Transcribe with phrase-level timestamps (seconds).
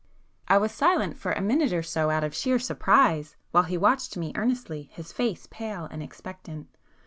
[0.47, 4.17] '"I was silent for a minute or so out of sheer surprise, while he watched
[4.17, 6.75] me earnestly, his face pale and expectant.